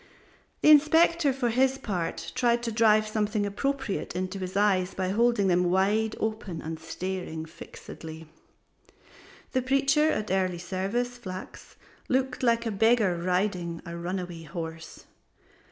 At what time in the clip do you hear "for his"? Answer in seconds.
1.33-1.77